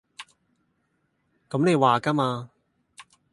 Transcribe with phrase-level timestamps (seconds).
[1.47, 2.49] 咁你話架嘛